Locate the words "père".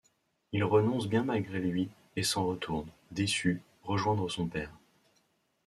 4.47-4.71